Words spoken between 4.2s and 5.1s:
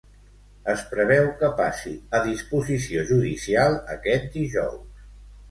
dijous.